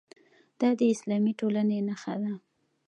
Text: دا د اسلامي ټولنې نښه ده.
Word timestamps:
دا 0.59 0.69
د 0.79 0.81
اسلامي 0.93 1.33
ټولنې 1.39 1.77
نښه 1.87 2.15
ده. 2.21 2.31